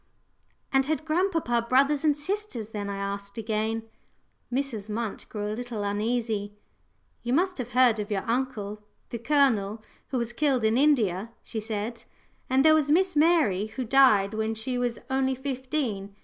"And 0.73 0.87
had 0.87 1.05
grandpapa 1.05 1.67
brothers 1.69 2.03
and 2.03 2.17
sisters, 2.17 2.69
then?" 2.69 2.89
I 2.89 2.97
asked 2.97 3.37
again. 3.37 3.83
Mrs. 4.51 4.89
Munt 4.89 5.29
grew 5.29 5.53
a 5.53 5.53
little 5.53 5.83
uneasy. 5.83 6.55
"You 7.21 7.33
must 7.33 7.59
have 7.59 7.73
heard 7.73 7.99
of 7.99 8.09
your 8.09 8.27
uncle, 8.27 8.81
the 9.11 9.19
Colonel, 9.19 9.83
who 10.07 10.17
was 10.17 10.33
killed 10.33 10.63
in 10.63 10.75
India," 10.75 11.29
she 11.43 11.59
said. 11.59 12.03
"And 12.49 12.65
there 12.65 12.73
was 12.73 12.89
Miss 12.89 13.15
Mary, 13.15 13.67
who 13.67 13.83
died 13.85 14.33
when 14.33 14.55
she 14.55 14.75
was 14.75 14.97
only 15.07 15.35
fifteen. 15.35 16.15